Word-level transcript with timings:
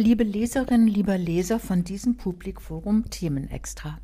Liebe 0.00 0.22
Leserinnen, 0.22 0.86
lieber 0.86 1.18
Leser 1.18 1.58
von 1.58 1.82
diesem 1.82 2.16
Publikforum 2.16 3.10
Themenextra. 3.10 3.98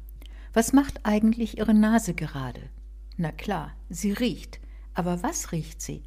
Was 0.52 0.72
macht 0.72 0.98
eigentlich 1.04 1.58
Ihre 1.58 1.72
Nase 1.72 2.14
gerade? 2.14 2.62
Na 3.16 3.30
klar, 3.30 3.76
sie 3.90 4.10
riecht. 4.10 4.58
Aber 4.94 5.22
was 5.22 5.52
riecht 5.52 5.80
sie? 5.80 6.02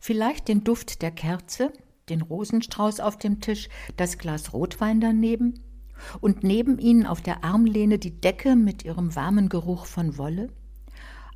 Vielleicht 0.00 0.48
den 0.48 0.64
Duft 0.64 1.02
der 1.02 1.10
Kerze, 1.10 1.74
den 2.08 2.22
Rosenstrauß 2.22 3.00
auf 3.00 3.18
dem 3.18 3.42
Tisch, 3.42 3.68
das 3.98 4.16
Glas 4.16 4.54
Rotwein 4.54 4.98
daneben? 4.98 5.60
Und 6.22 6.42
neben 6.42 6.78
ihnen 6.78 7.04
auf 7.04 7.20
der 7.20 7.44
Armlehne 7.44 7.98
die 7.98 8.18
Decke 8.18 8.56
mit 8.56 8.86
ihrem 8.86 9.14
warmen 9.14 9.50
Geruch 9.50 9.84
von 9.84 10.16
Wolle? 10.16 10.48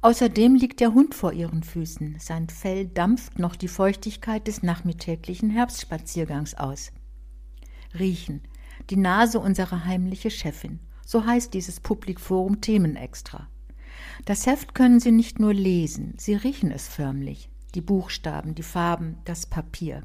Außerdem 0.01 0.55
liegt 0.55 0.81
der 0.81 0.95
Hund 0.95 1.15
vor 1.15 1.35
ihren 1.35 1.63
Füßen. 1.63 2.17
Sein 2.19 2.49
Fell 2.49 2.87
dampft 2.87 3.39
noch 3.39 3.55
die 3.55 3.69
Feuchtigkeit 3.69 4.47
des 4.47 4.63
nachmittäglichen 4.63 5.51
Herbstspaziergangs 5.51 6.55
aus. 6.55 6.91
Riechen. 7.99 8.43
Die 8.91 8.97
Nase 8.97 9.39
unserer 9.39 9.85
heimliche 9.85 10.31
Chefin. 10.31 10.81
So 11.05 11.27
heißt 11.27 11.55
dieses 11.55 11.81
Publikforum 11.81 12.61
Themenextra. 12.61 13.49
Das 14.25 14.47
Heft 14.47 14.75
können 14.75 15.01
Sie 15.01 15.13
nicht 15.13 15.39
nur 15.39 15.53
lesen, 15.53 16.15
Sie 16.17 16.35
riechen 16.35 16.71
es 16.71 16.89
förmlich. 16.89 17.51
Die 17.75 17.81
Buchstaben, 17.81 18.55
die 18.55 18.63
Farben, 18.63 19.19
das 19.25 19.47
Papier. 19.47 20.03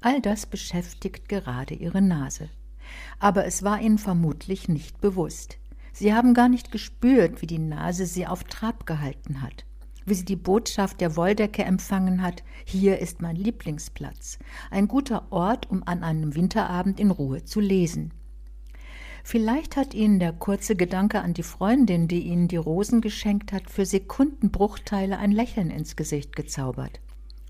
All 0.00 0.20
das 0.20 0.46
beschäftigt 0.46 1.28
gerade 1.28 1.74
Ihre 1.74 2.02
Nase. 2.02 2.48
Aber 3.18 3.46
es 3.46 3.62
war 3.62 3.80
Ihnen 3.80 3.98
vermutlich 3.98 4.68
nicht 4.68 5.00
bewusst. 5.00 5.58
Sie 5.92 6.12
haben 6.12 6.34
gar 6.34 6.48
nicht 6.48 6.72
gespürt, 6.72 7.40
wie 7.40 7.46
die 7.46 7.58
Nase 7.58 8.06
Sie 8.06 8.26
auf 8.26 8.44
Trab 8.44 8.86
gehalten 8.86 9.42
hat 9.42 9.64
wie 10.06 10.14
sie 10.14 10.24
die 10.24 10.36
Botschaft 10.36 11.00
der 11.00 11.16
Wolldecke 11.16 11.64
empfangen 11.64 12.22
hat, 12.22 12.42
hier 12.64 12.98
ist 12.98 13.22
mein 13.22 13.36
Lieblingsplatz, 13.36 14.38
ein 14.70 14.88
guter 14.88 15.30
Ort, 15.30 15.70
um 15.70 15.82
an 15.86 16.02
einem 16.02 16.34
Winterabend 16.34 17.00
in 17.00 17.10
Ruhe 17.10 17.44
zu 17.44 17.60
lesen. 17.60 18.12
Vielleicht 19.26 19.76
hat 19.76 19.94
Ihnen 19.94 20.20
der 20.20 20.34
kurze 20.34 20.76
Gedanke 20.76 21.22
an 21.22 21.32
die 21.32 21.42
Freundin, 21.42 22.08
die 22.08 22.20
Ihnen 22.20 22.46
die 22.46 22.58
Rosen 22.58 23.00
geschenkt 23.00 23.52
hat, 23.52 23.70
für 23.70 23.86
Sekundenbruchteile 23.86 25.16
ein 25.16 25.32
Lächeln 25.32 25.70
ins 25.70 25.96
Gesicht 25.96 26.36
gezaubert. 26.36 27.00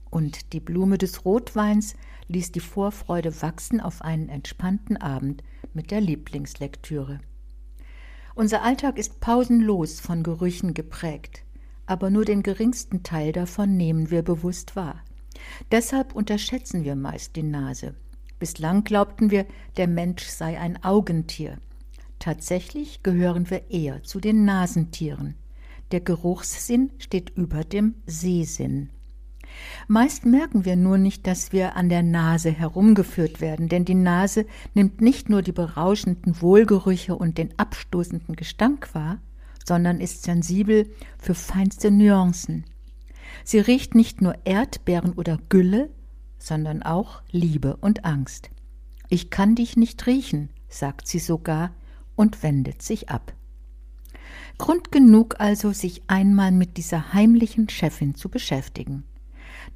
Und 0.09 0.53
die 0.53 0.61
Blume 0.61 0.99
des 0.99 1.25
Rotweins 1.25 1.97
ließ 2.29 2.53
die 2.53 2.61
Vorfreude 2.61 3.43
wachsen 3.43 3.81
auf 3.81 4.03
einen 4.03 4.29
entspannten 4.29 4.97
Abend 4.97 5.43
mit 5.73 5.91
der 5.91 6.01
Lieblingslektüre. 6.01 7.19
Unser 8.37 8.63
Alltag 8.63 8.97
ist 8.97 9.19
pausenlos 9.19 9.99
von 9.99 10.23
Gerüchen 10.23 10.75
geprägt 10.75 11.44
aber 11.87 12.11
nur 12.11 12.25
den 12.25 12.43
geringsten 12.43 13.03
Teil 13.03 13.33
davon 13.33 13.77
nehmen 13.77 14.11
wir 14.11 14.23
bewusst 14.23 14.77
wahr. 14.77 15.03
Deshalb 15.71 16.15
unterschätzen 16.15 16.85
wir 16.85 16.97
meist 16.97 17.37
die 17.37 17.43
Nase. 17.43 17.95
Bislang 18.39 18.85
glaubten 18.85 19.31
wir, 19.31 19.47
der 19.77 19.89
Mensch 19.89 20.25
sei 20.25 20.59
ein 20.59 20.83
Augentier. 20.83 21.59
Tatsächlich 22.19 23.03
gehören 23.03 23.51
wir 23.51 23.71
eher 23.71 24.03
zu 24.03 24.21
den 24.21 24.45
Nasentieren. 24.45 25.35
Der 25.93 26.01
Geruchssinn 26.01 26.91
steht 26.99 27.31
über 27.31 27.65
dem 27.65 27.95
Sehsinn. 28.07 28.91
Meist 29.87 30.25
merken 30.25 30.65
wir 30.65 30.77
nur 30.77 30.99
nicht, 30.99 31.27
dass 31.27 31.53
wir 31.53 31.77
an 31.77 31.89
der 31.89 32.03
Nase 32.03 32.51
herumgeführt 32.51 33.41
werden, 33.41 33.69
denn 33.69 33.85
die 33.85 33.95
Nase 33.95 34.47
nimmt 34.73 35.01
nicht 35.01 35.29
nur 35.29 35.43
die 35.43 35.53
berauschenden 35.53 36.41
Wohlgerüche 36.41 37.15
und 37.15 37.39
den 37.39 37.57
abstoßenden 37.59 38.37
Gestank 38.37 38.95
wahr, 38.95 39.19
sondern 39.65 40.01
ist 40.01 40.23
sensibel 40.23 40.91
für 41.19 41.35
feinste 41.35 41.91
Nuancen. 41.91 42.65
Sie 43.45 43.59
riecht 43.59 43.95
nicht 43.95 44.21
nur 44.23 44.35
Erdbeeren 44.45 45.15
oder 45.15 45.39
Gülle, 45.49 45.91
sondern 46.39 46.83
auch 46.83 47.23
Liebe 47.31 47.77
und 47.77 48.05
Angst. 48.05 48.51
Ich 49.09 49.31
kann 49.31 49.55
dich 49.55 49.77
nicht 49.77 50.07
riechen, 50.07 50.51
sagt 50.69 51.09
sie 51.09 51.19
sogar 51.19 51.73
und 52.17 52.43
wendet 52.43 52.83
sich 52.83 53.09
ab. 53.09 53.35
Grund 54.59 54.93
genug 54.93 55.41
also, 55.41 55.73
sich 55.73 56.03
einmal 56.07 56.53
mit 56.53 56.77
dieser 56.77 57.13
heimlichen 57.13 57.69
Chefin 57.69 58.15
zu 58.15 58.29
beschäftigen. 58.29 59.05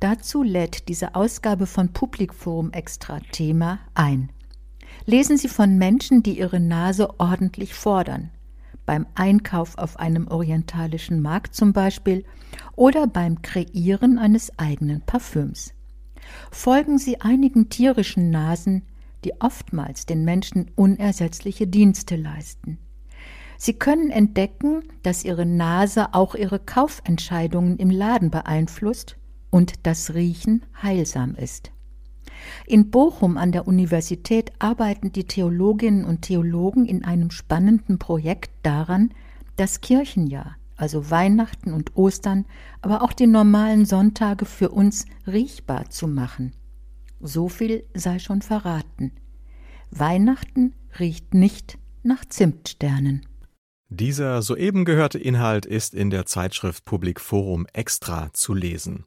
Dazu 0.01 0.43
lädt 0.43 0.89
diese 0.89 1.15
Ausgabe 1.15 1.67
von 1.67 1.93
Publikforum 1.93 2.73
Extra 2.73 3.21
Thema 3.33 3.81
ein. 3.95 4.31
Lesen 5.05 5.37
Sie 5.37 5.49
von 5.49 5.79
Menschen, 5.79 6.23
die 6.23 6.39
ihre 6.39 6.61
Nase 6.61 7.19
ordentlich 7.19 7.75
fordern, 7.75 8.31
beim 8.89 9.05
Einkauf 9.15 9.77
auf 9.77 9.99
einem 9.99 10.29
orientalischen 10.29 11.21
Markt 11.21 11.55
zum 11.55 11.75
Beispiel 11.75 12.25
oder 12.75 13.07
beim 13.07 13.43
Kreieren 13.43 14.19
eines 14.19 14.59
eigenen 14.59 15.03
Parfüms. 15.03 15.75
Folgen 16.51 16.97
Sie 16.97 17.21
einigen 17.21 17.69
tierischen 17.69 18.31
Nasen, 18.31 18.87
die 19.27 19.39
oftmals 19.43 20.07
den 20.07 20.25
Menschen 20.25 20.71
unersetzliche 20.75 21.67
Dienste 21.67 22.17
leisten. 22.17 22.79
Sie 23.59 23.75
können 23.75 24.09
entdecken, 24.09 24.85
dass 25.03 25.23
Ihre 25.23 25.45
Nase 25.45 26.15
auch 26.15 26.35
Ihre 26.35 26.59
Kaufentscheidungen 26.59 27.77
im 27.77 27.91
Laden 27.91 28.31
beeinflusst 28.31 29.19
und 29.51 29.87
das 29.87 30.15
Riechen 30.15 30.65
heilsam 30.83 31.35
ist. 31.35 31.73
In 32.67 32.91
Bochum 32.91 33.37
an 33.37 33.53
der 33.53 33.67
Universität 33.67 34.53
arbeiten 34.59 35.13
die 35.13 35.25
Theologinnen 35.25 36.05
und 36.05 36.23
Theologen 36.23 36.87
in 36.87 37.05
einem 37.05 37.31
spannenden 37.31 37.99
Projekt 37.99 38.51
daran, 38.63 39.13
das 39.57 39.81
Kirchenjahr, 39.81 40.57
also 40.77 41.11
Weihnachten 41.11 41.73
und 41.73 41.97
Ostern, 41.97 42.47
aber 42.83 43.03
auch 43.03 43.13
die 43.13 43.27
normalen 43.27 43.85
Sonntage 43.85 44.45
für 44.45 44.71
uns 44.71 45.07
riechbar 45.27 45.91
zu 45.91 46.07
machen. 46.07 46.53
So 47.21 47.49
viel 47.49 47.85
sei 47.95 48.19
schon 48.19 48.43
verraten. 48.43 49.13
Weihnachten 49.91 50.75
riecht 50.99 51.35
nicht 51.35 51.79
nach 52.03 52.25
Zimtsternen. 52.25 53.27
Dieser 53.91 54.43
soeben 54.43 54.85
gehörte 54.85 55.19
Inhalt 55.19 55.65
ist 55.65 55.95
in 55.95 56.11
der 56.11 56.27
Zeitschrift 56.27 56.85
Public 56.85 57.21
Forum 57.21 57.67
Extra 57.73 58.31
zu 58.35 58.53
lesen. 58.53 59.07